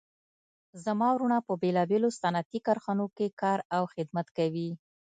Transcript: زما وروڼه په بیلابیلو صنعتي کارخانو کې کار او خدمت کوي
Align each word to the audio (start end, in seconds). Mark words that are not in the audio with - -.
زما 0.85 1.07
وروڼه 1.13 1.37
په 1.47 1.53
بیلابیلو 1.61 2.09
صنعتي 2.21 2.59
کارخانو 2.67 3.05
کې 3.17 3.27
کار 3.41 3.59
او 3.75 3.83
خدمت 3.93 4.27
کوي 4.37 4.69